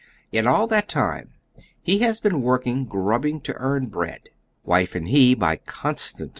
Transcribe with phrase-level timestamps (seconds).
[0.31, 1.29] In all that time
[1.79, 4.29] he has been at work' grubbing to earn bread.
[4.65, 6.29] Wife and he by constMit_......